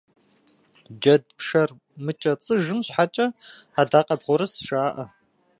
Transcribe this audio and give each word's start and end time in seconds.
Джэд 0.99 1.23
пшэр 1.37 1.69
мыкӏэцыжым 2.03 2.79
щхьэкӏэ 2.85 3.27
адакъэбгъурыс 3.81 4.53
жаӏэ. 4.67 5.05